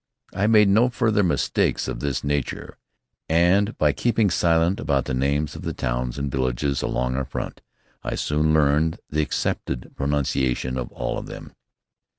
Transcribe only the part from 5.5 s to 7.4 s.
of the towns and villages along our